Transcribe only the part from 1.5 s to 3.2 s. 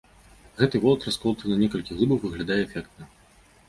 на некалькі глыбаў, выглядае эфектна.